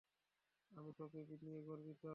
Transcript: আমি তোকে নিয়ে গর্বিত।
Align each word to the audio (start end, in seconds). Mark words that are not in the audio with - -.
আমি 0.71 0.91
তোকে 0.97 1.19
নিয়ে 1.41 1.59
গর্বিত। 1.67 2.03